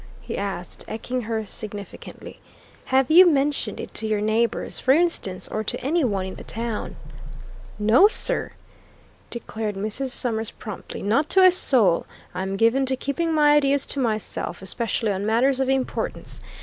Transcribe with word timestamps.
he 0.19 0.35
asked, 0.35 0.83
eking 0.91 1.21
her 1.21 1.45
significantly. 1.45 2.39
"Have 2.85 3.11
you 3.11 3.27
mentioned 3.31 3.79
it 3.79 3.93
to 3.93 4.07
your 4.07 4.19
neighbours, 4.19 4.79
for 4.79 4.93
instance, 4.93 5.47
or 5.47 5.63
to 5.63 5.79
any 5.79 6.03
one 6.03 6.25
in 6.25 6.33
the 6.33 6.43
town?" 6.43 6.95
"No, 7.77 8.07
sir!" 8.07 8.53
declared 9.29 9.75
Mrs. 9.75 10.09
Summers 10.09 10.49
promptly. 10.49 11.03
"Not 11.03 11.29
to 11.29 11.45
a 11.45 11.51
soul! 11.51 12.07
I'm 12.33 12.57
given 12.57 12.87
to 12.87 12.95
keeping 12.95 13.31
my 13.31 13.51
ideas 13.57 13.85
to 13.93 13.99
myself, 13.99 14.63
especially 14.63 15.11
on 15.11 15.23
matters 15.23 15.59
of 15.59 15.69
importance. 15.69 16.41